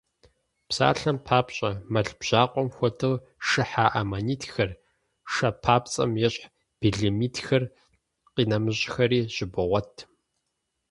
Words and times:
Псалъэм 0.67 1.17
папщӀэ, 1.25 1.71
мэл 1.91 2.07
бжьакъуэм 2.19 2.67
хуэдэу 2.75 3.15
шыхьа 3.47 3.85
аммонитхэр, 3.99 4.71
шэ 5.33 5.49
папцӀэм 5.63 6.11
ещхь 6.27 6.45
белемнитхэр, 6.79 7.63
къинэмыщӀхэри 8.33 9.19
щыбогъуэт. 9.35 9.91